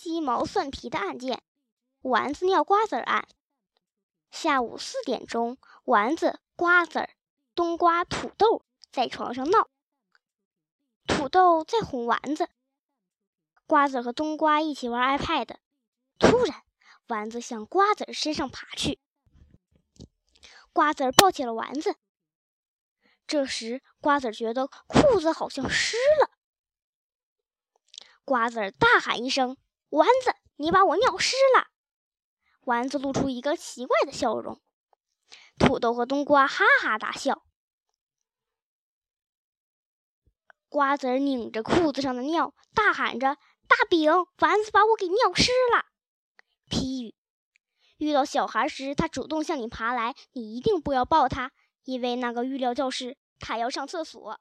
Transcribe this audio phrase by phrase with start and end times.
[0.00, 1.42] 鸡毛蒜皮的案件——
[2.00, 3.28] 丸子尿瓜子案。
[4.30, 7.10] 下午四点钟，丸子、瓜子、
[7.54, 9.68] 冬瓜、土豆在床上闹，
[11.06, 12.48] 土豆在哄丸子，
[13.66, 15.56] 瓜子和冬瓜一起玩 iPad。
[16.18, 16.62] 突然，
[17.08, 18.98] 丸子向瓜子身上爬去，
[20.72, 21.96] 瓜子抱起了丸子。
[23.26, 26.30] 这时，瓜子觉得裤子好像湿了。
[28.24, 29.58] 瓜子大喊一声
[29.90, 31.68] ：“丸子，你把我尿湿了！”
[32.66, 34.60] 丸子露出一个奇怪的笑容。
[35.58, 37.44] 土豆和冬瓜哈哈大笑。
[40.68, 43.36] 瓜子拧着裤子上的尿，大喊着
[43.66, 45.86] ：“大饼，丸子把我给尿湿了！”
[46.70, 47.14] 批语：
[47.98, 51.50] 遇到小孩时，他主动向你爬来，你一定不要抱他。
[51.82, 54.40] 因为那个预料教室，他要上厕所。